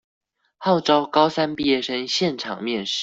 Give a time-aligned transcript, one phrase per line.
[0.57, 2.91] 號召高三畢業生現場面試